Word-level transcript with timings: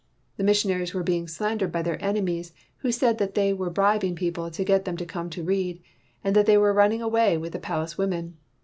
The 0.37 0.43
missionaries 0.43 0.95
were 0.95 1.03
being 1.03 1.27
slan 1.27 1.59
dered 1.59 1.71
by 1.71 1.83
their 1.83 2.03
enemies 2.03 2.53
who 2.77 2.91
said 2.91 3.19
that 3.19 3.35
they 3.35 3.53
were 3.53 3.69
bribing 3.69 4.15
people 4.15 4.49
to 4.49 4.63
get 4.63 4.83
them 4.83 4.97
to 4.97 5.05
come 5.05 5.29
to 5.29 5.43
read, 5.43 5.79
and 6.23 6.35
that 6.35 6.47
they 6.47 6.57
were 6.57 6.73
running 6.73 7.03
away 7.03 7.37
with 7.37 7.53
the 7.53 7.59
palace 7.59 7.99
women. 7.99 8.37